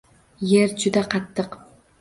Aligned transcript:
Yer 0.53 0.73
juda 0.85 1.05
qattiq– 1.13 1.57